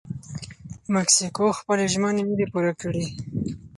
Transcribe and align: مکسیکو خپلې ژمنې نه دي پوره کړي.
مکسیکو 0.95 1.47
خپلې 1.59 1.83
ژمنې 1.93 2.23
نه 2.29 2.35
دي 2.39 2.45
پوره 2.51 2.73
کړي. 2.81 3.05